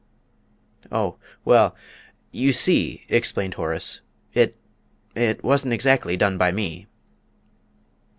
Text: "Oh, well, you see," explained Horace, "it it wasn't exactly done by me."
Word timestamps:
"Oh, 0.91 1.17
well, 1.45 1.75
you 2.31 2.53
see," 2.53 3.03
explained 3.07 3.53
Horace, 3.53 4.01
"it 4.33 4.57
it 5.15 5.43
wasn't 5.43 5.73
exactly 5.75 6.17
done 6.17 6.39
by 6.39 6.51
me." 6.51 6.87